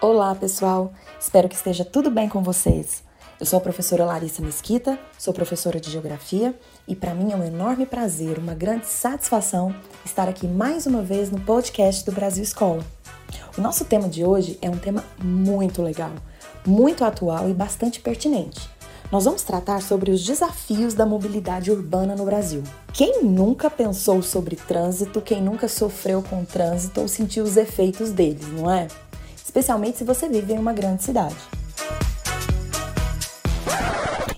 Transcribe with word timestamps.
Olá, 0.00 0.32
pessoal! 0.32 0.92
Espero 1.18 1.48
que 1.48 1.56
esteja 1.56 1.84
tudo 1.84 2.08
bem 2.08 2.28
com 2.28 2.40
vocês. 2.40 3.02
Eu 3.40 3.44
sou 3.44 3.56
a 3.56 3.60
professora 3.60 4.04
Larissa 4.04 4.40
Mesquita, 4.40 4.96
sou 5.18 5.34
professora 5.34 5.80
de 5.80 5.90
Geografia 5.90 6.54
e 6.86 6.94
para 6.94 7.12
mim 7.12 7.32
é 7.32 7.36
um 7.36 7.42
enorme 7.42 7.84
prazer, 7.84 8.38
uma 8.38 8.54
grande 8.54 8.86
satisfação 8.86 9.74
estar 10.04 10.28
aqui 10.28 10.46
mais 10.46 10.86
uma 10.86 11.02
vez 11.02 11.32
no 11.32 11.40
podcast 11.40 12.04
do 12.04 12.12
Brasil 12.12 12.44
Escola. 12.44 12.86
O 13.56 13.60
nosso 13.60 13.86
tema 13.86 14.08
de 14.08 14.24
hoje 14.24 14.56
é 14.62 14.70
um 14.70 14.78
tema 14.78 15.02
muito 15.20 15.82
legal, 15.82 16.12
muito 16.64 17.04
atual 17.04 17.50
e 17.50 17.52
bastante 17.52 17.98
pertinente. 17.98 18.70
Nós 19.10 19.24
vamos 19.24 19.42
tratar 19.42 19.82
sobre 19.82 20.12
os 20.12 20.24
desafios 20.24 20.94
da 20.94 21.04
mobilidade 21.04 21.72
urbana 21.72 22.14
no 22.14 22.24
Brasil. 22.24 22.62
Quem 22.92 23.24
nunca 23.24 23.68
pensou 23.68 24.22
sobre 24.22 24.54
trânsito, 24.54 25.20
quem 25.20 25.42
nunca 25.42 25.66
sofreu 25.66 26.22
com 26.22 26.44
trânsito 26.44 27.00
ou 27.00 27.08
sentiu 27.08 27.42
os 27.42 27.56
efeitos 27.56 28.12
deles, 28.12 28.46
não 28.52 28.70
é? 28.70 28.86
Especialmente 29.48 29.96
se 29.96 30.04
você 30.04 30.28
vive 30.28 30.52
em 30.52 30.58
uma 30.58 30.74
grande 30.74 31.02
cidade. 31.02 31.34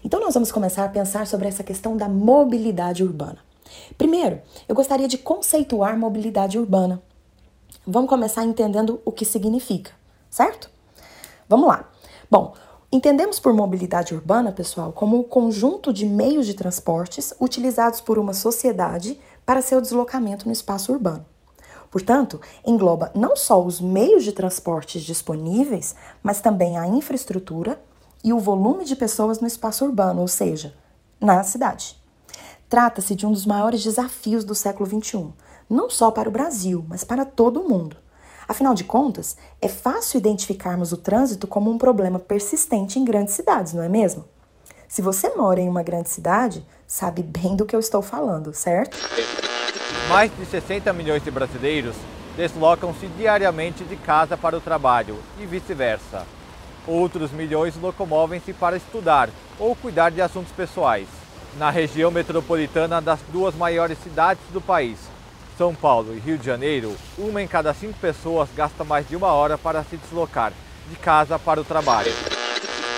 Então, 0.05 0.20
nós 0.20 0.33
vamos 0.33 0.52
começar 0.52 0.84
a 0.84 0.88
pensar 0.88 1.27
sobre 1.27 1.48
essa 1.48 1.64
questão 1.64 1.96
da 1.96 2.09
mobilidade 2.09 3.02
urbana. 3.02 3.38
Primeiro, 3.98 4.41
eu 4.69 4.74
gostaria 4.74 5.09
de 5.09 5.19
conceituar 5.19 5.98
mobilidade 5.98 6.60
urbana. 6.60 7.02
Vamos 7.84 8.09
começar 8.09 8.45
entendendo 8.45 9.02
o 9.05 9.10
que 9.10 9.24
significa, 9.24 9.91
certo? 10.30 10.70
Vamos 11.48 11.66
lá. 11.66 11.91
Bom, 12.30 12.55
Entendemos 12.92 13.38
por 13.38 13.52
mobilidade 13.52 14.12
urbana, 14.12 14.50
pessoal, 14.50 14.92
como 14.92 15.20
o 15.20 15.22
conjunto 15.22 15.92
de 15.92 16.05
meios 16.05 16.45
de 16.45 16.55
transportes 16.55 17.33
utilizados 17.41 18.00
por 18.00 18.19
uma 18.19 18.34
sociedade 18.34 19.16
para 19.47 19.62
seu 19.62 19.80
deslocamento 19.80 20.47
no 20.47 20.52
espaço 20.52 20.92
urbano. 20.92 21.24
Portanto, 21.90 22.40
engloba 22.64 23.10
não 23.14 23.34
só 23.34 23.62
os 23.62 23.80
meios 23.80 24.22
de 24.22 24.32
transportes 24.32 25.02
disponíveis, 25.02 25.94
mas 26.22 26.41
também 26.41 26.78
a 26.78 26.86
infraestrutura 26.86 27.80
e 28.22 28.32
o 28.32 28.38
volume 28.38 28.84
de 28.84 28.94
pessoas 28.94 29.41
no 29.41 29.47
espaço 29.47 29.84
urbano, 29.84 30.20
ou 30.20 30.28
seja, 30.28 30.74
na 31.20 31.42
cidade. 31.42 31.97
Trata-se 32.69 33.16
de 33.16 33.27
um 33.27 33.32
dos 33.32 33.44
maiores 33.44 33.82
desafios 33.82 34.44
do 34.44 34.55
século 34.55 34.88
XXI, 34.88 35.32
não 35.69 35.91
só 35.91 36.10
para 36.10 36.28
o 36.28 36.32
Brasil, 36.32 36.84
mas 36.88 37.02
para 37.02 37.24
todo 37.24 37.60
o 37.60 37.69
mundo. 37.69 37.97
Afinal 38.47 38.75
de 38.75 38.84
contas, 38.84 39.36
é 39.60 39.69
fácil 39.69 40.19
identificarmos 40.19 40.92
o 40.92 40.97
trânsito 40.97 41.47
como 41.47 41.70
um 41.70 41.78
problema 41.78 42.19
persistente 42.19 42.98
em 42.98 43.04
grandes 43.04 43.34
cidades, 43.34 43.72
não 43.72 43.82
é 43.82 43.88
mesmo? 43.88 44.25
Se 44.88 45.02
você 45.02 45.28
mora 45.30 45.60
em 45.60 45.69
uma 45.69 45.84
grande 45.84 46.08
cidade, 46.08 46.66
sabe 46.86 47.22
bem 47.22 47.54
do 47.54 47.64
que 47.64 47.75
eu 47.75 47.80
estou 47.80 48.02
falando, 48.02 48.52
certo? 48.52 48.98
Mais 50.09 50.31
de 50.37 50.45
60 50.45 50.93
milhões 50.93 51.23
de 51.23 51.31
brasileiros 51.31 51.97
deslocam-se 52.37 53.06
diariamente 53.19 53.84
de 53.84 53.97
casa 53.97 54.37
para 54.37 54.56
o 54.56 54.61
trabalho 54.61 55.19
e 55.39 55.47
vice-versa. 55.47 56.27
Outros 56.87 57.31
milhões 57.31 57.77
locomovem-se 57.77 58.53
para 58.53 58.77
estudar 58.77 59.28
ou 59.59 59.77
cuidar 59.77 60.11
de 60.11 60.21
assuntos 60.21 60.53
pessoais. 60.53 61.06
Na 61.59 61.71
região 61.71 62.11
metropolitana 62.11 63.01
das 63.01 63.21
duas 63.33 63.55
maiores 63.55 63.98
cidades 64.03 64.43
do 64.53 64.61
país, 64.61 64.98
são 65.59 65.75
Paulo 65.75 66.15
e 66.15 66.19
Rio 66.19 66.39
de 66.39 66.47
Janeiro, 66.47 66.97
uma 67.19 67.43
em 67.43 67.47
cada 67.47 67.75
cinco 67.75 67.98
pessoas 68.01 68.48
gasta 68.56 68.83
mais 68.83 69.06
de 69.06 69.15
uma 69.15 69.33
hora 69.33 69.59
para 69.59 69.84
se 69.84 69.97
deslocar 69.97 70.53
de 70.89 70.97
casa 70.97 71.39
para 71.39 71.61
o 71.61 71.65
trabalho. 71.65 72.12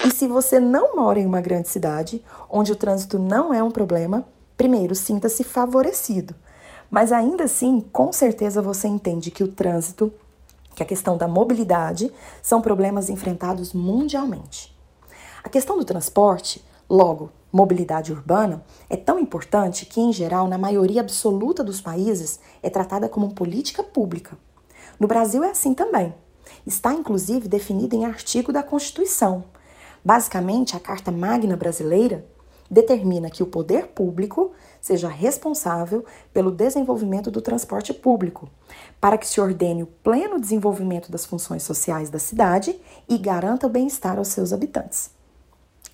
E 0.06 0.10
se 0.10 0.28
você 0.28 0.60
não 0.60 0.94
mora 0.94 1.18
em 1.18 1.26
uma 1.26 1.40
grande 1.40 1.68
cidade, 1.68 2.22
onde 2.48 2.72
o 2.72 2.76
trânsito 2.76 3.18
não 3.18 3.52
é 3.52 3.62
um 3.62 3.70
problema, 3.70 4.24
primeiro 4.56 4.94
sinta-se 4.94 5.42
favorecido. 5.42 6.34
Mas 6.92 7.10
ainda 7.10 7.44
assim, 7.44 7.80
com 7.80 8.12
certeza 8.12 8.60
você 8.60 8.86
entende 8.86 9.30
que 9.30 9.42
o 9.42 9.48
trânsito, 9.48 10.12
que 10.74 10.82
a 10.82 10.86
questão 10.86 11.16
da 11.16 11.26
mobilidade, 11.26 12.12
são 12.42 12.60
problemas 12.60 13.08
enfrentados 13.08 13.72
mundialmente. 13.72 14.76
A 15.42 15.48
questão 15.48 15.78
do 15.78 15.86
transporte, 15.86 16.62
logo, 16.90 17.30
mobilidade 17.50 18.12
urbana 18.12 18.62
é 18.90 18.96
tão 18.96 19.18
importante 19.18 19.86
que, 19.86 20.02
em 20.02 20.12
geral, 20.12 20.46
na 20.46 20.58
maioria 20.58 21.00
absoluta 21.00 21.64
dos 21.64 21.80
países, 21.80 22.38
é 22.62 22.68
tratada 22.68 23.08
como 23.08 23.34
política 23.34 23.82
pública. 23.82 24.36
No 25.00 25.08
Brasil 25.08 25.42
é 25.42 25.50
assim 25.50 25.72
também. 25.72 26.14
Está 26.66 26.92
inclusive 26.92 27.48
definido 27.48 27.96
em 27.96 28.04
artigo 28.04 28.52
da 28.52 28.62
Constituição. 28.62 29.44
Basicamente, 30.04 30.76
a 30.76 30.80
Carta 30.80 31.10
Magna 31.10 31.56
Brasileira 31.56 32.26
determina 32.72 33.28
que 33.28 33.42
o 33.42 33.46
poder 33.46 33.88
público 33.88 34.52
seja 34.80 35.06
responsável 35.06 36.06
pelo 36.32 36.50
desenvolvimento 36.50 37.30
do 37.30 37.42
transporte 37.42 37.92
público, 37.92 38.48
para 38.98 39.18
que 39.18 39.28
se 39.28 39.38
ordene 39.38 39.82
o 39.82 39.86
pleno 39.86 40.40
desenvolvimento 40.40 41.12
das 41.12 41.26
funções 41.26 41.62
sociais 41.62 42.08
da 42.08 42.18
cidade 42.18 42.80
e 43.06 43.18
garanta 43.18 43.66
o 43.66 43.70
bem-estar 43.70 44.16
aos 44.16 44.28
seus 44.28 44.54
habitantes. 44.54 45.10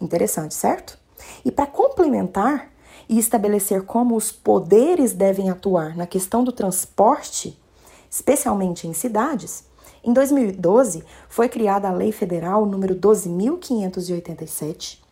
Interessante, 0.00 0.54
certo? 0.54 0.96
E 1.44 1.50
para 1.50 1.66
complementar 1.66 2.70
e 3.08 3.18
estabelecer 3.18 3.82
como 3.82 4.14
os 4.14 4.30
poderes 4.30 5.12
devem 5.12 5.50
atuar 5.50 5.96
na 5.96 6.06
questão 6.06 6.44
do 6.44 6.52
transporte, 6.52 7.60
especialmente 8.08 8.86
em 8.86 8.92
cidades, 8.92 9.64
em 10.04 10.12
2012 10.12 11.02
foi 11.28 11.48
criada 11.48 11.88
a 11.88 11.92
Lei 11.92 12.12
Federal 12.12 12.64
número 12.64 12.94
12587, 12.94 15.07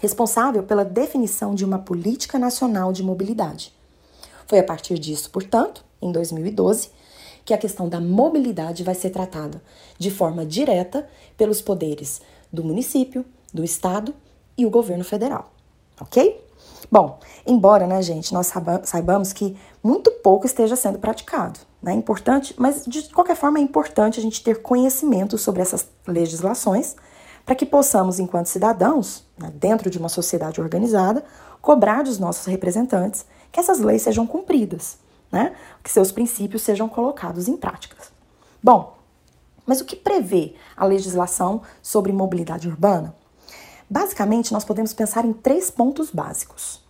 responsável 0.00 0.62
pela 0.62 0.84
definição 0.84 1.54
de 1.54 1.64
uma 1.64 1.78
política 1.78 2.38
nacional 2.38 2.92
de 2.92 3.02
mobilidade. 3.02 3.72
Foi 4.46 4.58
a 4.58 4.64
partir 4.64 4.98
disso, 4.98 5.30
portanto, 5.30 5.84
em 6.02 6.10
2012, 6.10 6.90
que 7.44 7.54
a 7.54 7.58
questão 7.58 7.88
da 7.88 8.00
mobilidade 8.00 8.82
vai 8.82 8.94
ser 8.94 9.10
tratada 9.10 9.62
de 9.98 10.10
forma 10.10 10.44
direta 10.44 11.08
pelos 11.36 11.60
poderes 11.60 12.20
do 12.52 12.64
município, 12.64 13.24
do 13.52 13.62
estado 13.62 14.14
e 14.56 14.66
o 14.66 14.70
governo 14.70 15.04
federal, 15.04 15.52
ok? 16.00 16.40
Bom, 16.90 17.18
embora, 17.46 17.86
né, 17.86 18.02
gente, 18.02 18.32
nós 18.32 18.52
saibamos 18.84 19.32
que 19.32 19.56
muito 19.82 20.10
pouco 20.10 20.46
esteja 20.46 20.76
sendo 20.76 20.98
praticado, 20.98 21.60
né? 21.82 21.92
Importante, 21.92 22.54
mas 22.58 22.84
de 22.86 23.02
qualquer 23.10 23.36
forma 23.36 23.58
é 23.58 23.62
importante 23.62 24.18
a 24.18 24.22
gente 24.22 24.42
ter 24.42 24.62
conhecimento 24.62 25.38
sobre 25.38 25.62
essas 25.62 25.86
legislações 26.06 26.96
para 27.44 27.54
que 27.54 27.66
possamos, 27.66 28.18
enquanto 28.18 28.46
cidadãos, 28.46 29.24
né, 29.38 29.50
dentro 29.54 29.90
de 29.90 29.98
uma 29.98 30.08
sociedade 30.08 30.60
organizada, 30.60 31.24
cobrar 31.60 32.02
dos 32.02 32.18
nossos 32.18 32.46
representantes 32.46 33.24
que 33.52 33.60
essas 33.60 33.80
leis 33.80 34.02
sejam 34.02 34.26
cumpridas, 34.26 34.98
né? 35.30 35.54
Que 35.82 35.90
seus 35.90 36.12
princípios 36.12 36.62
sejam 36.62 36.88
colocados 36.88 37.48
em 37.48 37.56
práticas. 37.56 38.12
Bom, 38.62 38.96
mas 39.66 39.80
o 39.80 39.84
que 39.84 39.96
prevê 39.96 40.54
a 40.76 40.84
legislação 40.84 41.62
sobre 41.82 42.12
mobilidade 42.12 42.68
urbana? 42.68 43.14
Basicamente, 43.88 44.52
nós 44.52 44.64
podemos 44.64 44.92
pensar 44.92 45.24
em 45.24 45.32
três 45.32 45.70
pontos 45.70 46.10
básicos. 46.10 46.82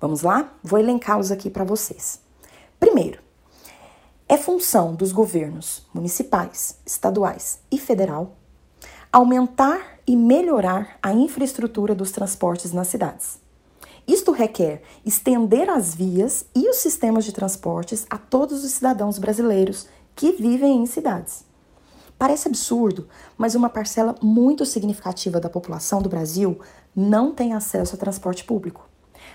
Vamos 0.00 0.22
lá? 0.22 0.52
Vou 0.62 0.78
elencá-los 0.78 1.30
aqui 1.30 1.48
para 1.48 1.64
vocês. 1.64 2.20
Primeiro, 2.78 3.20
é 4.28 4.36
função 4.36 4.94
dos 4.94 5.12
governos 5.12 5.86
municipais, 5.94 6.78
estaduais 6.84 7.60
e 7.70 7.78
federal 7.78 8.36
aumentar 9.12 9.98
e 10.06 10.16
melhorar 10.16 10.96
a 11.02 11.12
infraestrutura 11.12 11.94
dos 11.94 12.10
transportes 12.10 12.72
nas 12.72 12.88
cidades. 12.88 13.38
Isto 14.08 14.32
requer 14.32 14.82
estender 15.04 15.68
as 15.68 15.94
vias 15.94 16.46
e 16.54 16.66
os 16.66 16.76
sistemas 16.76 17.26
de 17.26 17.32
transportes 17.32 18.06
a 18.08 18.16
todos 18.16 18.64
os 18.64 18.72
cidadãos 18.72 19.18
brasileiros 19.18 19.86
que 20.16 20.32
vivem 20.32 20.82
em 20.82 20.86
cidades. 20.86 21.44
Parece 22.18 22.48
absurdo, 22.48 23.06
mas 23.36 23.54
uma 23.54 23.68
parcela 23.68 24.14
muito 24.22 24.64
significativa 24.64 25.38
da 25.38 25.50
população 25.50 26.00
do 26.00 26.08
Brasil 26.08 26.58
não 26.96 27.34
tem 27.34 27.52
acesso 27.52 27.94
a 27.94 27.98
transporte 27.98 28.44
público. 28.44 28.88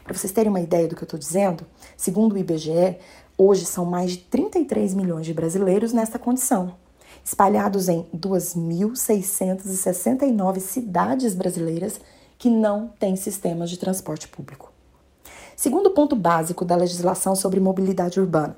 Para 0.04 0.18
vocês 0.18 0.34
terem 0.34 0.50
uma 0.50 0.60
ideia 0.60 0.88
do 0.88 0.96
que 0.96 1.04
eu 1.04 1.06
estou 1.06 1.20
dizendo, 1.20 1.66
segundo 1.96 2.34
o 2.34 2.38
IBGE, 2.38 2.98
hoje 3.38 3.66
são 3.66 3.86
mais 3.86 4.12
de 4.12 4.18
33 4.18 4.96
milhões 4.96 5.26
de 5.26 5.34
brasileiros 5.34 5.94
nesta 5.94 6.18
condição, 6.18 6.76
espalhados 7.28 7.88
em 7.90 8.06
2.669 8.16 10.62
cidades 10.62 11.36
brasileiras 11.36 12.00
que 12.38 12.50
não 12.50 12.88
têm 12.98 13.18
sistemas 13.18 13.70
de 13.70 13.78
transporte 13.78 14.30
público. 14.30 14.72
Segundo 15.54 15.92
ponto 15.92 16.16
básico 16.16 16.64
da 16.64 16.78
legislação 16.78 17.36
sobre 17.36 17.60
mobilidade 17.60 18.18
urbana, 18.18 18.56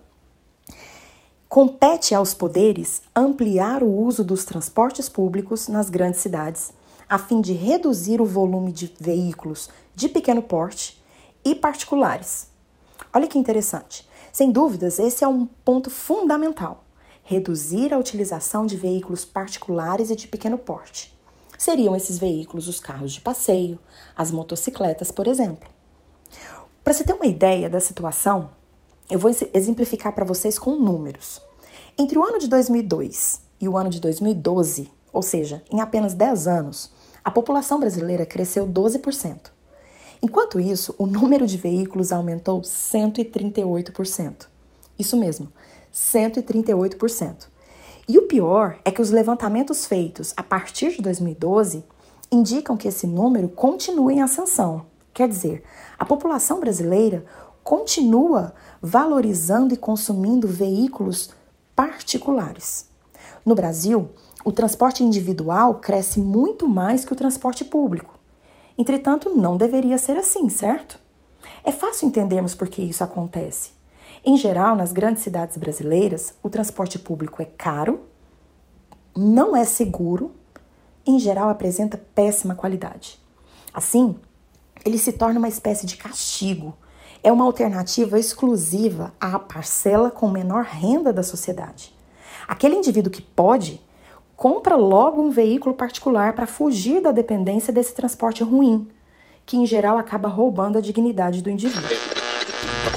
Compete 1.50 2.14
aos 2.14 2.36
poderes 2.36 3.02
ampliar 3.16 3.82
o 3.82 3.92
uso 3.92 4.24
dos 4.24 4.46
transportes 4.46 5.10
públicos 5.10 5.68
nas 5.68 5.90
grandes 5.90 6.20
cidades, 6.20 6.72
a 7.10 7.18
fim 7.18 7.42
de 7.42 7.54
reduzir 7.54 8.22
o 8.22 8.26
volume 8.26 8.72
de 8.72 8.94
veículos 9.00 9.68
de 9.96 10.08
pequeno 10.08 10.44
porte 10.44 11.04
e 11.44 11.56
particulares. 11.56 12.50
Olha 13.12 13.26
que 13.26 13.40
interessante. 13.40 14.08
Sem 14.32 14.52
dúvidas, 14.52 15.00
esse 15.00 15.24
é 15.24 15.28
um 15.28 15.48
ponto 15.66 15.90
fundamental: 15.90 16.84
reduzir 17.30 17.94
a 17.94 17.98
utilização 18.00 18.66
de 18.66 18.76
veículos 18.76 19.24
particulares 19.24 20.10
e 20.10 20.16
de 20.16 20.28
pequeno 20.28 20.58
porte. 20.58 21.16
Seriam 21.60 21.96
esses 21.96 22.18
veículos 22.18 22.68
os 22.68 22.80
carros 22.80 23.14
de 23.14 23.22
passeio, 23.22 23.78
as 24.18 24.32
motocicletas, 24.32 25.12
por 25.12 25.28
exemplo. 25.28 25.70
Para 26.84 26.92
você 26.92 27.04
ter 27.04 27.14
uma 27.14 27.28
ideia 27.28 27.70
da 27.70 27.80
situação, 27.80 28.50
eu 29.12 29.20
vou 29.20 29.30
exemplificar 29.54 30.12
para 30.16 30.26
vocês 30.26 30.58
com 30.58 30.76
números. 30.76 31.40
Entre 32.00 32.18
o 32.18 32.24
ano 32.24 32.40
de 32.40 32.48
2002 32.48 33.42
e 33.62 33.70
o 33.70 33.78
ano 33.78 33.92
de 33.92 34.00
2012, 34.00 34.92
ou 35.14 35.22
seja, 35.22 35.62
em 35.72 35.82
apenas 35.82 36.16
10 36.16 36.48
anos, 36.48 36.92
a 37.24 37.30
população 37.30 37.80
brasileira 37.80 38.26
cresceu 38.26 38.68
12%. 38.68 39.52
Enquanto 40.20 40.60
isso, 40.60 40.96
o 40.98 41.06
número 41.06 41.46
de 41.46 41.58
veículos 41.58 42.12
aumentou 42.12 42.62
138%. 42.62 44.48
Isso 44.98 45.16
mesmo, 45.16 45.54
138%. 45.94 47.48
E 48.08 48.18
o 48.18 48.24
pior 48.24 48.80
é 48.84 48.92
que 48.92 49.02
os 49.02 49.12
levantamentos 49.12 49.86
feitos 49.86 50.34
a 50.36 50.42
partir 50.42 50.96
de 50.96 51.02
2012 51.02 51.84
indicam 52.32 52.76
que 52.76 52.88
esse 52.88 53.06
número 53.06 53.50
continua 53.50 54.12
em 54.12 54.22
ascensão. 54.22 54.86
Quer 55.14 55.28
dizer, 55.28 55.64
a 55.98 56.06
população 56.06 56.60
brasileira 56.60 57.26
continua 57.64 58.54
valorizando 58.82 59.74
e 59.74 59.78
consumindo 59.78 60.48
veículos 60.48 61.32
particulares. 61.76 62.88
No 63.46 63.54
Brasil, 63.56 64.10
o 64.44 64.52
transporte 64.52 65.04
individual 65.04 65.76
cresce 65.76 66.20
muito 66.20 66.68
mais 66.68 67.04
que 67.04 67.14
o 67.14 67.16
transporte 67.16 67.64
público. 67.66 68.18
Entretanto, 68.78 69.36
não 69.36 69.58
deveria 69.58 69.98
ser 69.98 70.18
assim, 70.18 70.50
certo? 70.50 71.00
É 71.64 71.72
fácil 71.72 72.08
entendermos 72.08 72.56
por 72.56 72.70
que 72.70 72.82
isso 72.82 73.04
acontece. 73.04 73.72
Em 74.24 74.38
geral, 74.38 74.76
nas 74.76 74.92
grandes 74.92 75.24
cidades 75.24 75.58
brasileiras, 75.58 76.34
o 76.44 76.50
transporte 76.50 77.00
público 77.00 77.42
é 77.42 77.46
caro, 77.46 78.02
não 79.16 79.56
é 79.56 79.64
seguro, 79.64 80.32
em 81.06 81.18
geral 81.20 81.50
apresenta 81.50 82.00
péssima 82.14 82.56
qualidade. 82.56 83.20
Assim, 83.74 84.16
ele 84.86 84.98
se 84.98 85.14
torna 85.14 85.40
uma 85.40 85.48
espécie 85.48 85.86
de 85.86 85.98
castigo. 85.98 86.76
É 87.24 87.32
uma 87.32 87.46
alternativa 87.46 88.18
exclusiva 88.18 89.14
à 89.20 89.38
parcela 89.38 90.10
com 90.10 90.30
menor 90.30 90.64
renda 90.64 91.12
da 91.12 91.24
sociedade. 91.24 91.94
Aquele 92.48 92.76
indivíduo 92.76 93.12
que 93.12 93.22
pode 93.22 93.82
compra 94.36 94.76
logo 94.78 95.22
um 95.22 95.30
veículo 95.30 95.76
particular 95.76 96.34
para 96.34 96.48
fugir 96.48 97.02
da 97.02 97.12
dependência 97.12 97.74
desse 97.74 97.94
transporte 97.94 98.42
ruim, 98.42 98.88
que 99.46 99.58
em 99.58 99.66
geral 99.66 99.98
acaba 99.98 100.30
roubando 100.30 100.78
a 100.78 100.82
dignidade 100.82 101.42
do 101.42 101.50
indivíduo. 101.50 102.09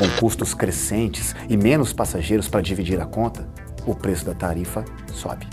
Com 0.02 0.08
custos 0.18 0.52
crescentes 0.52 1.32
e 1.48 1.56
menos 1.56 1.92
passageiros 1.92 2.48
para 2.48 2.60
dividir 2.60 3.00
a 3.00 3.06
conta, 3.06 3.48
o 3.86 3.94
preço 3.94 4.24
da 4.24 4.34
tarifa 4.34 4.84
sobe. 5.14 5.46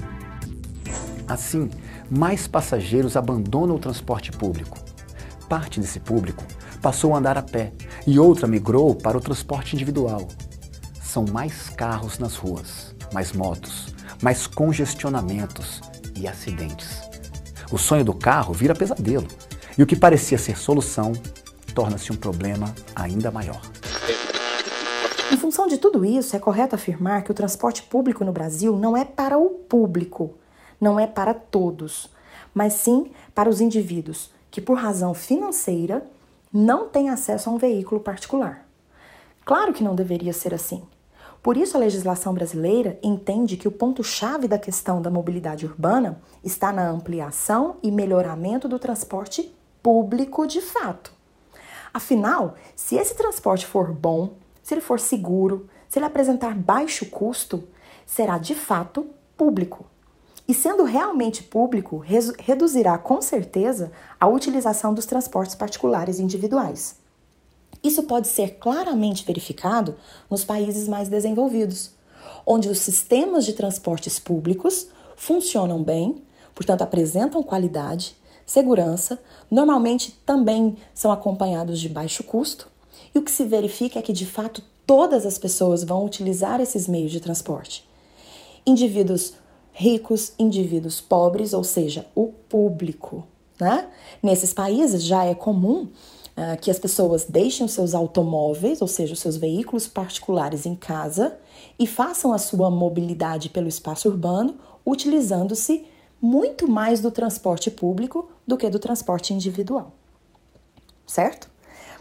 Assim, 1.28 1.70
mais 2.10 2.48
passageiros 2.48 3.16
abandonam 3.16 3.76
o 3.76 3.80
transporte 3.80 4.32
público. 4.32 4.80
Parte 5.48 5.80
desse 5.80 6.00
público 6.00 6.44
passou 6.82 7.14
a 7.14 7.20
andar 7.20 7.38
a 7.38 7.44
pé 7.44 7.74
e 8.08 8.18
outra 8.18 8.48
migrou 8.48 8.96
para 8.96 9.16
o 9.16 9.22
transporte 9.22 9.76
individual. 9.76 10.28
São 11.00 11.26
mais 11.32 11.70
carros 11.70 12.18
nas 12.18 12.36
ruas, 12.36 12.96
mais 13.14 13.32
motos, 13.34 13.94
mais 14.20 14.48
congestionamentos 14.48 15.80
e 16.16 16.28
acidentes. 16.28 17.04
O 17.72 17.78
sonho 17.78 18.04
do 18.04 18.16
carro 18.16 18.52
vira 18.52 18.74
pesadelo 18.74 19.28
e 19.78 19.84
o 19.84 19.86
que 19.86 19.96
parecia 19.96 20.40
ser 20.40 20.58
solução 20.58 21.14
torna-se 21.76 22.12
um 22.12 22.16
problema 22.16 22.74
ainda 22.96 23.30
maior. 23.30 23.62
Em 25.32 25.38
função 25.38 25.68
de 25.68 25.78
tudo 25.78 26.04
isso, 26.04 26.36
é 26.36 26.40
correto 26.40 26.74
afirmar 26.74 27.24
que 27.24 27.30
o 27.30 27.36
transporte 27.36 27.84
público 27.84 28.26
no 28.26 28.32
Brasil 28.32 28.76
não 28.76 28.98
é 28.98 29.06
para 29.06 29.38
o 29.38 29.50
público, 29.50 30.34
não 30.82 31.00
é 31.00 31.06
para 31.06 31.36
todos, 31.36 32.10
mas 32.52 32.74
sim 32.74 33.12
para 33.36 33.48
os 33.48 33.62
indivíduos 33.62 34.32
que, 34.50 34.60
por 34.60 34.78
razão 34.78 35.14
financeira, 35.14 36.04
não 36.52 36.90
têm 36.90 37.10
acesso 37.10 37.48
a 37.48 37.54
um 37.54 37.60
veículo 37.60 38.02
particular. 38.02 38.68
Claro 39.46 39.72
que 39.72 39.84
não 39.84 39.94
deveria 39.94 40.34
ser 40.34 40.52
assim. 40.52 40.82
Por 41.44 41.56
isso, 41.56 41.78
a 41.78 41.80
legislação 41.80 42.34
brasileira 42.34 43.00
entende 43.04 43.56
que 43.56 43.68
o 43.68 43.72
ponto-chave 43.72 44.48
da 44.48 44.58
questão 44.58 45.00
da 45.00 45.12
mobilidade 45.12 45.66
urbana 45.66 46.20
está 46.44 46.72
na 46.72 46.90
ampliação 46.90 47.78
e 47.84 47.92
melhoramento 47.92 48.68
do 48.68 48.80
transporte 48.80 49.56
público 49.82 50.48
de 50.48 50.60
fato. 50.60 51.14
Afinal, 51.94 52.56
se 52.76 52.96
esse 52.96 53.16
transporte 53.16 53.66
for 53.66 53.94
bom, 53.94 54.34
se 54.62 54.74
ele 54.74 54.82
for 54.82 55.00
seguro, 55.00 55.70
se 55.88 56.00
ele 56.00 56.06
apresentar 56.06 56.56
baixo 56.56 57.06
custo, 57.08 57.64
será 58.06 58.38
de 58.38 58.56
fato 58.56 59.08
público. 59.38 59.86
E 60.48 60.54
sendo 60.54 60.84
realmente 60.84 61.44
público, 61.44 62.04
reduzirá 62.40 62.98
com 62.98 63.22
certeza 63.22 63.92
a 64.20 64.28
utilização 64.28 64.94
dos 64.94 65.06
transportes 65.06 65.56
particulares 65.56 66.20
individuais. 66.20 66.96
Isso 67.84 68.04
pode 68.04 68.28
ser 68.28 68.58
claramente 68.58 69.24
verificado 69.24 69.96
nos 70.30 70.44
países 70.44 70.88
mais 70.88 71.08
desenvolvidos, 71.08 71.92
onde 72.46 72.68
os 72.68 72.80
sistemas 72.80 73.46
de 73.46 73.54
transportes 73.54 74.20
públicos 74.20 74.88
funcionam 75.16 75.84
bem, 75.84 76.24
portanto 76.54 76.82
apresentam 76.82 77.44
qualidade, 77.44 78.18
segurança, 78.46 79.22
normalmente 79.50 80.12
também 80.26 80.78
são 80.94 81.12
acompanhados 81.12 81.80
de 81.80 81.88
baixo 81.88 82.24
custo, 82.24 82.68
e 83.14 83.20
o 83.20 83.22
que 83.22 83.32
se 83.32 83.46
verifica 83.46 84.00
é 84.00 84.02
que 84.02 84.14
de 84.14 84.26
fato 84.26 84.64
todas 84.86 85.26
as 85.26 85.38
pessoas 85.38 85.84
vão 85.84 86.06
utilizar 86.06 86.60
esses 86.60 86.88
meios 86.88 87.12
de 87.12 87.20
transporte. 87.20 87.88
Indivíduos 88.66 89.34
ricos, 89.72 90.34
indivíduos 90.38 91.00
pobres, 91.00 91.54
ou 91.54 91.64
seja, 91.64 92.06
o 92.14 92.28
público. 92.28 93.26
Né? 93.60 93.88
Nesses 94.22 94.54
países 94.54 95.04
já 95.04 95.24
é 95.24 95.34
comum 95.34 95.84
uh, 95.84 96.60
que 96.62 96.70
as 96.70 96.80
pessoas 96.80 97.26
deixem 97.26 97.66
os 97.66 97.72
seus 97.72 97.94
automóveis, 97.94 98.82
ou 98.82 98.88
seja, 98.88 99.14
os 99.14 99.20
seus 99.20 99.38
veículos 99.38 99.88
particulares 99.88 100.66
em 100.66 100.76
casa 100.76 101.38
e 101.78 101.88
façam 101.88 102.34
a 102.34 102.38
sua 102.38 102.70
mobilidade 102.70 103.50
pelo 103.50 103.68
espaço 103.68 104.10
urbano 104.10 104.56
utilizando-se 104.86 105.86
muito 106.22 106.68
mais 106.68 107.00
do 107.00 107.12
transporte 107.12 107.72
público 107.72 108.30
do 108.46 108.58
que 108.58 108.70
do 108.70 108.80
transporte 108.80 109.34
individual. 109.34 109.94
Certo? 111.06 111.50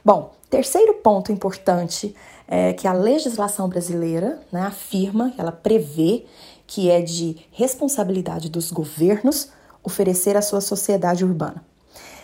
Bom, 0.08 0.32
terceiro 0.48 0.94
ponto 0.94 1.30
importante 1.30 2.16
é 2.46 2.72
que 2.72 2.88
a 2.88 2.94
legislação 2.94 3.68
brasileira 3.68 4.40
né, 4.50 4.62
afirma, 4.62 5.34
ela 5.36 5.52
prevê 5.52 6.24
que 6.66 6.90
é 6.90 7.02
de 7.02 7.36
responsabilidade 7.52 8.48
dos 8.48 8.72
governos 8.72 9.50
oferecer 9.82 10.34
à 10.34 10.40
sua 10.40 10.62
sociedade 10.62 11.26
urbana 11.26 11.62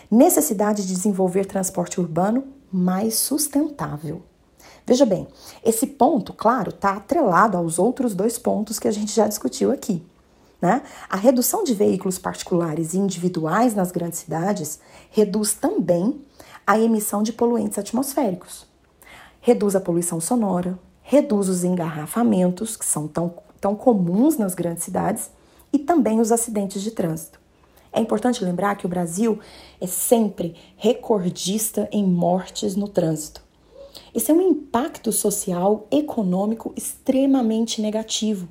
necessidade 0.09 0.81
de 0.81 0.95
desenvolver 0.95 1.45
transporte 1.45 2.01
urbano 2.01 2.45
mais 2.71 3.17
sustentável. 3.17 4.23
Veja 4.83 5.05
bem, 5.05 5.27
esse 5.63 5.85
ponto, 5.85 6.33
claro, 6.33 6.71
está 6.71 6.93
atrelado 6.93 7.55
aos 7.55 7.77
outros 7.77 8.15
dois 8.15 8.39
pontos 8.39 8.79
que 8.79 8.87
a 8.87 8.91
gente 8.91 9.13
já 9.13 9.27
discutiu 9.27 9.71
aqui. 9.71 10.03
Né? 10.59 10.81
A 11.07 11.17
redução 11.17 11.63
de 11.63 11.75
veículos 11.75 12.17
particulares 12.17 12.95
e 12.95 12.97
individuais 12.97 13.75
nas 13.75 13.91
grandes 13.91 14.19
cidades 14.19 14.79
reduz 15.11 15.53
também 15.53 16.19
a 16.65 16.79
emissão 16.79 17.21
de 17.21 17.31
poluentes 17.31 17.77
atmosféricos. 17.77 18.65
Reduz 19.39 19.75
a 19.75 19.81
poluição 19.81 20.19
sonora, 20.19 20.79
reduz 21.01 21.49
os 21.49 21.63
engarrafamentos, 21.63 22.75
que 22.75 22.85
são 22.85 23.07
tão, 23.07 23.33
tão 23.61 23.75
comuns 23.75 24.37
nas 24.37 24.55
grandes 24.55 24.83
cidades, 24.83 25.29
e 25.71 25.77
também 25.77 26.19
os 26.19 26.31
acidentes 26.31 26.81
de 26.81 26.91
trânsito. 26.91 27.39
É 27.93 27.99
importante 27.99 28.43
lembrar 28.43 28.75
que 28.75 28.85
o 28.85 28.89
Brasil 28.89 29.39
é 29.79 29.87
sempre 29.87 30.55
recordista 30.75 31.87
em 31.91 32.03
mortes 32.03 32.75
no 32.75 32.87
trânsito. 32.87 33.41
Esse 34.13 34.31
é 34.31 34.33
um 34.33 34.41
impacto 34.41 35.11
social, 35.11 35.87
econômico 35.91 36.73
extremamente 36.75 37.81
negativo. 37.81 38.49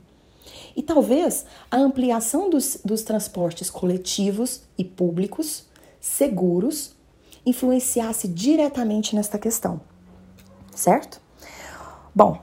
E 0.77 0.83
talvez 0.83 1.45
a 1.71 1.77
ampliação 1.77 2.49
dos, 2.49 2.79
dos 2.85 3.03
transportes 3.03 3.69
coletivos 3.69 4.63
e 4.79 4.85
públicos 4.85 5.65
seguros 6.01 6.94
influenciasse 7.47 8.29
diretamente 8.29 9.15
nesta 9.15 9.39
questão, 9.39 9.81
certo? 10.75 11.21
Bom, 12.15 12.43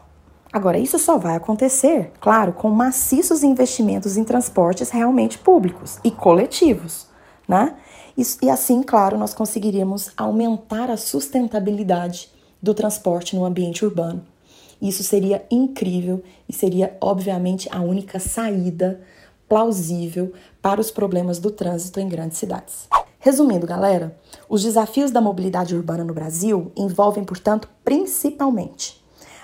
Agora, 0.53 0.77
isso 0.77 0.99
só 0.99 1.17
vai 1.17 1.37
acontecer, 1.37 2.11
claro, 2.19 2.51
com 2.51 2.69
maciços 2.69 3.41
investimentos 3.41 4.17
em 4.17 4.23
transportes 4.25 4.89
realmente 4.89 5.37
públicos 5.37 5.97
e 6.03 6.11
coletivos, 6.11 7.07
né? 7.47 7.77
E, 8.17 8.49
assim, 8.49 8.83
claro, 8.83 9.17
nós 9.17 9.33
conseguiríamos 9.33 10.11
aumentar 10.17 10.91
a 10.91 10.97
sustentabilidade 10.97 12.29
do 12.61 12.73
transporte 12.73 13.33
no 13.33 13.45
ambiente 13.45 13.85
urbano. 13.85 14.25
Isso 14.81 15.03
seria 15.03 15.45
incrível 15.49 16.21
e 16.49 16.53
seria, 16.53 16.97
obviamente, 16.99 17.69
a 17.71 17.79
única 17.79 18.19
saída 18.19 18.99
plausível 19.47 20.33
para 20.61 20.81
os 20.81 20.91
problemas 20.91 21.39
do 21.39 21.49
trânsito 21.49 21.99
em 21.99 22.09
grandes 22.09 22.37
cidades. 22.37 22.89
Resumindo, 23.23 23.67
galera, 23.67 24.17
os 24.49 24.63
desafios 24.63 25.11
da 25.11 25.21
mobilidade 25.21 25.75
urbana 25.75 26.03
no 26.03 26.11
Brasil 26.11 26.71
envolvem, 26.75 27.23
portanto, 27.23 27.69
principalmente 27.83 28.99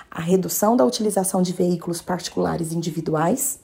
a 0.10 0.20
redução 0.20 0.76
da 0.76 0.84
utilização 0.84 1.44
de 1.44 1.54
veículos 1.54 2.02
particulares 2.02 2.74
individuais, 2.74 3.60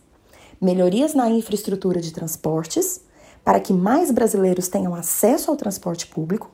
melhorias 0.62 1.16
na 1.16 1.32
infraestrutura 1.32 2.00
de 2.00 2.14
transportes, 2.14 3.02
para 3.44 3.60
que 3.60 3.74
mais 3.74 4.12
brasileiros 4.12 4.68
tenham 4.68 4.94
acesso 4.94 5.50
ao 5.50 5.58
transporte 5.58 6.06
público, 6.06 6.52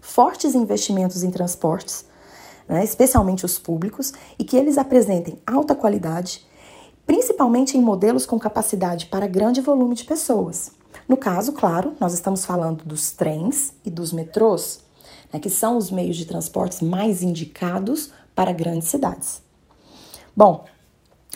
fortes 0.00 0.54
investimentos 0.54 1.24
em 1.24 1.32
transportes, 1.32 2.04
né, 2.68 2.84
especialmente 2.84 3.44
os 3.44 3.58
públicos, 3.58 4.12
e 4.38 4.44
que 4.44 4.56
eles 4.56 4.78
apresentem 4.78 5.36
alta 5.44 5.74
qualidade, 5.74 6.46
principalmente 7.04 7.76
em 7.76 7.80
modelos 7.80 8.24
com 8.24 8.38
capacidade 8.38 9.06
para 9.06 9.26
grande 9.26 9.60
volume 9.60 9.96
de 9.96 10.04
pessoas. 10.04 10.77
No 11.08 11.16
caso, 11.16 11.52
claro, 11.52 11.94
nós 11.98 12.12
estamos 12.12 12.44
falando 12.44 12.84
dos 12.84 13.10
trens 13.10 13.72
e 13.84 13.90
dos 13.90 14.12
metrôs, 14.12 14.80
né, 15.32 15.40
que 15.40 15.48
são 15.48 15.78
os 15.78 15.90
meios 15.90 16.16
de 16.16 16.26
transportes 16.26 16.82
mais 16.82 17.22
indicados 17.22 18.10
para 18.34 18.52
grandes 18.52 18.88
cidades. 18.88 19.42
Bom, 20.36 20.64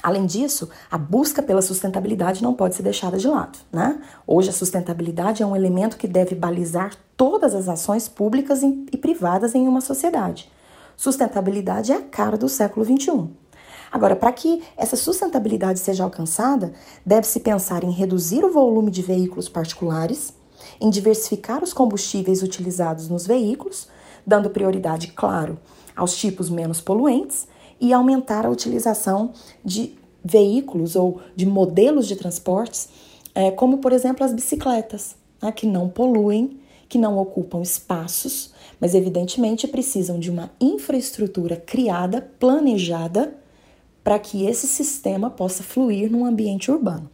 Além 0.03 0.27
disso, 0.27 0.69
a 0.91 0.99
busca 0.99 1.41
pela 1.41 1.63
sustentabilidade 1.63 2.43
não 2.43 2.55
pode 2.55 2.75
ser 2.75 2.83
deixada 2.83 3.17
de 3.17 3.29
lado. 3.29 3.57
Né? 3.71 4.03
Hoje, 4.27 4.51
a 4.51 4.53
sustentabilidade 4.53 5.45
é 5.45 5.47
um 5.47 5.55
elemento 5.55 5.97
que 5.97 6.09
deve 6.09 6.35
balizar 6.35 6.97
todas 7.17 7.55
as 7.55 7.69
ações 7.69 8.09
públicas 8.09 8.63
e 8.65 8.97
privadas 8.97 9.55
em 9.55 9.69
uma 9.69 9.81
sociedade. 9.81 10.51
Sustentabilidade 10.97 11.93
é 11.93 11.97
a 11.97 12.03
cara 12.03 12.37
do 12.37 12.49
século 12.49 12.85
XXI. 12.85 13.31
Agora, 13.93 14.17
para 14.17 14.33
que 14.33 14.63
essa 14.75 14.97
sustentabilidade 14.97 15.79
seja 15.79 16.03
alcançada, 16.03 16.73
deve-se 17.05 17.41
pensar 17.41 17.85
em 17.85 17.91
reduzir 17.91 18.43
o 18.43 18.51
volume 18.51 18.91
de 18.91 19.03
veículos 19.03 19.51
particulares, 19.51 20.33
em 20.81 20.89
diversificar 20.89 21.63
os 21.63 21.75
combustíveis 21.75 22.43
utilizados 22.43 23.09
nos 23.11 23.27
veículos, 23.27 23.89
dando 24.27 24.49
prioridade, 24.49 25.09
claro, 25.09 25.59
aos 25.95 26.17
tipos 26.17 26.49
menos 26.49 26.81
poluentes 26.81 27.47
e 27.79 27.93
aumentar 27.93 28.47
a 28.47 28.51
utilização 28.51 29.33
de 29.63 29.95
veículos 30.25 30.97
ou 30.97 31.21
de 31.37 31.45
modelos 31.45 32.07
de 32.07 32.17
transportes, 32.17 32.89
é, 33.35 33.51
como 33.51 33.79
por 33.79 33.93
exemplo 33.93 34.25
as 34.25 34.33
bicicletas, 34.33 35.17
né, 35.43 35.53
que 35.53 35.67
não 35.67 35.89
poluem, 35.89 36.61
que 36.89 36.97
não 36.97 37.19
ocupam 37.19 37.61
espaços, 37.61 38.55
mas 38.81 38.95
evidentemente 38.95 39.67
precisam 39.67 40.19
de 40.19 40.31
uma 40.31 40.51
infraestrutura 40.61 41.57
criada, 41.57 42.31
planejada, 42.39 43.42
para 44.03 44.19
que 44.19 44.47
esse 44.47 44.67
sistema 44.67 45.31
possa 45.31 45.63
fluir 45.63 46.11
num 46.11 46.25
ambiente 46.25 46.71
urbano 46.71 47.11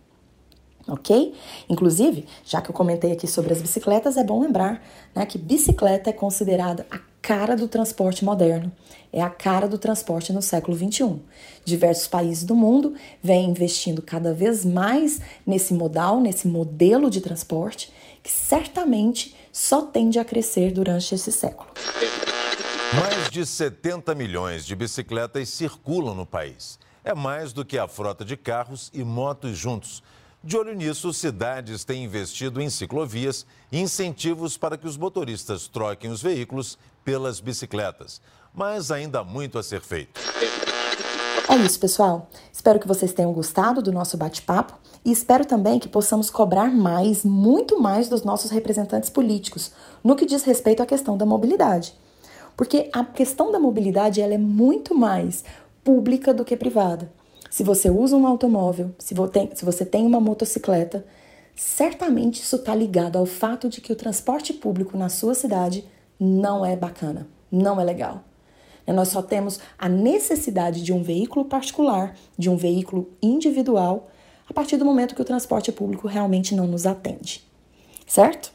ok? 0.89 1.35
Inclusive, 1.69 2.25
já 2.45 2.61
que 2.61 2.71
eu 2.71 2.75
comentei 2.75 3.13
aqui 3.13 3.27
sobre 3.27 3.53
as 3.53 3.61
bicicletas, 3.61 4.17
é 4.17 4.25
bom 4.25 4.41
lembrar 4.41 4.83
né, 5.15 5.27
que 5.27 5.39
bicicleta 5.39 6.11
é 6.11 6.13
considerada 6.13 6.87
a 6.91 6.99
cara 7.21 7.55
do 7.55 7.69
transporte 7.69 8.25
moderno, 8.25 8.73
é 9.13 9.21
a 9.21 9.29
cara 9.29 9.69
do 9.69 9.77
transporte 9.77 10.33
no 10.33 10.41
século 10.41 10.77
XXI. 10.77 11.17
Diversos 11.65 12.07
países 12.07 12.45
do 12.45 12.55
mundo 12.55 12.95
vêm 13.23 13.51
investindo 13.51 14.01
cada 14.01 14.33
vez 14.33 14.65
mais 14.65 15.21
nesse 15.47 15.75
modal, 15.75 16.21
nesse 16.21 16.49
modelo 16.49 17.11
de 17.11 17.21
transporte, 17.21 17.93
que 18.23 18.33
certamente 18.33 19.37
só 19.53 19.83
tende 19.83 20.19
a 20.19 20.25
crescer 20.25 20.73
durante 20.73 21.15
esse 21.15 21.31
século. 21.31 21.69
Mais 22.95 23.29
de 23.29 23.45
70 23.45 24.15
milhões 24.15 24.65
de 24.65 24.75
bicicletas 24.75 25.51
circulam 25.51 26.15
no 26.15 26.25
país. 26.25 26.79
É 27.05 27.15
mais 27.15 27.53
do 27.53 27.63
que 27.63 27.77
a 27.77 27.87
frota 27.87 28.25
de 28.25 28.35
carros 28.35 28.91
e 28.95 29.05
motos 29.05 29.59
juntos. 29.59 30.03
De 30.43 30.57
olho 30.57 30.75
nisso, 30.75 31.13
cidades 31.13 31.85
têm 31.85 32.05
investido 32.05 32.63
em 32.63 32.71
ciclovias 32.71 33.45
e 33.71 33.79
incentivos 33.79 34.57
para 34.57 34.79
que 34.79 34.87
os 34.87 34.97
motoristas 34.97 35.69
troquem 35.69 36.11
os 36.11 36.23
veículos 36.23 36.79
pelas 37.05 37.41
bicicletas. 37.41 38.23
Mas 38.55 38.91
ainda 38.91 39.21
há 39.21 39.25
muito 39.25 39.59
a 39.59 39.63
ser 39.63 39.83
feito. 39.83 40.19
É 41.47 41.57
isso, 41.57 41.79
pessoal. 41.79 42.31
Espero 42.51 42.81
que 42.81 42.89
vocês 42.89 43.13
tenham 43.13 43.35
gostado 43.35 43.83
do 43.83 43.93
nosso 43.93 44.17
bate-papo 44.17 44.73
e 45.05 45.13
espero 45.13 45.45
também 45.45 45.79
que 45.79 45.89
possamos 45.89 46.31
cobrar 46.31 46.71
mais, 46.71 47.23
muito 47.23 47.79
mais 47.79 48.09
dos 48.09 48.23
nossos 48.23 48.51
representantes 48.51 49.11
políticos 49.11 49.73
no 50.03 50.17
que 50.17 50.25
diz 50.25 50.43
respeito 50.43 50.83
à 50.83 50.87
questão 50.87 51.19
da 51.19 51.27
mobilidade. 51.27 51.95
Porque 52.59 52.91
a 52.93 53.05
questão 53.05 53.53
da 53.53 53.61
mobilidade 53.61 54.21
ela 54.21 54.35
é 54.35 54.39
muito 54.39 54.93
mais 54.93 55.45
pública 55.85 56.35
do 56.35 56.45
que 56.45 56.57
privada. 56.57 57.09
Se 57.49 57.63
você 57.63 57.89
usa 57.89 58.17
um 58.17 58.27
automóvel, 58.27 58.91
se 58.99 59.15
você 59.15 59.87
tem 59.87 60.05
uma 60.05 60.21
motocicleta, 60.21 61.07
certamente 61.55 62.43
isso 62.43 62.57
está 62.57 62.75
ligado 62.75 63.17
ao 63.17 63.25
fato 63.25 63.69
de 63.69 63.81
que 63.81 63.93
o 63.93 63.97
transporte 63.97 64.53
público 64.53 64.99
na 64.99 65.09
sua 65.09 65.35
cidade 65.35 65.85
não 66.19 66.67
é 66.67 66.75
bacana, 66.75 67.29
não 67.49 67.81
é 67.81 67.85
legal. 67.85 68.25
Nós 68.89 69.07
só 69.07 69.23
temos 69.23 69.61
a 69.79 69.89
necessidade 69.89 70.83
de 70.83 70.93
um 70.93 71.01
veículo 71.01 71.45
particular, 71.45 72.17
de 72.37 72.51
um 72.51 72.57
veículo 72.57 73.09
individual, 73.23 74.11
a 74.51 74.53
partir 74.53 74.77
do 74.79 74.85
momento 74.85 75.15
que 75.15 75.23
o 75.23 75.25
transporte 75.25 75.71
público 75.71 76.09
realmente 76.09 76.57
não 76.57 76.67
nos 76.67 76.87
atende. 76.87 77.41
Certo? 78.05 78.53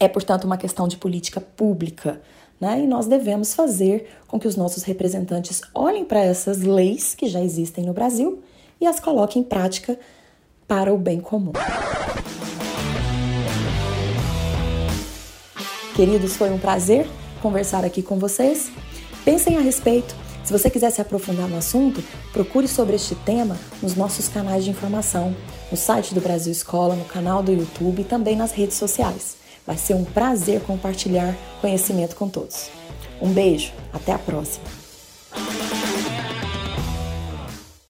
É, 0.00 0.08
portanto, 0.08 0.44
uma 0.44 0.56
questão 0.56 0.88
de 0.88 0.96
política 0.96 1.38
pública 1.38 2.22
né? 2.60 2.80
E 2.80 2.86
nós 2.86 3.06
devemos 3.06 3.54
fazer 3.54 4.08
com 4.26 4.38
que 4.38 4.48
os 4.48 4.56
nossos 4.56 4.82
representantes 4.82 5.60
olhem 5.74 6.04
para 6.04 6.20
essas 6.20 6.62
leis 6.62 7.14
que 7.14 7.28
já 7.28 7.40
existem 7.40 7.84
no 7.84 7.92
Brasil 7.92 8.42
e 8.80 8.86
as 8.86 9.00
coloquem 9.00 9.42
em 9.42 9.44
prática 9.44 9.98
para 10.66 10.92
o 10.92 10.98
bem 10.98 11.20
comum. 11.20 11.52
Queridos, 15.94 16.36
foi 16.36 16.50
um 16.50 16.58
prazer 16.58 17.08
conversar 17.40 17.84
aqui 17.84 18.02
com 18.02 18.18
vocês. 18.18 18.70
Pensem 19.24 19.56
a 19.56 19.60
respeito. 19.60 20.14
Se 20.44 20.52
você 20.52 20.70
quiser 20.70 20.90
se 20.90 21.00
aprofundar 21.00 21.48
no 21.48 21.56
assunto, 21.56 22.02
procure 22.32 22.68
sobre 22.68 22.94
este 22.94 23.14
tema 23.14 23.56
nos 23.82 23.96
nossos 23.96 24.28
canais 24.28 24.64
de 24.64 24.70
informação, 24.70 25.34
no 25.70 25.76
site 25.76 26.14
do 26.14 26.20
Brasil 26.20 26.52
Escola, 26.52 26.94
no 26.94 27.04
canal 27.04 27.42
do 27.42 27.50
YouTube 27.50 28.02
e 28.02 28.04
também 28.04 28.36
nas 28.36 28.52
redes 28.52 28.76
sociais. 28.76 29.45
Vai 29.66 29.76
ser 29.76 29.94
um 29.94 30.04
prazer 30.04 30.60
compartilhar 30.62 31.34
conhecimento 31.60 32.14
com 32.14 32.28
todos. 32.28 32.70
Um 33.20 33.32
beijo, 33.32 33.72
até 33.92 34.12
a 34.12 34.18
próxima! 34.18 34.85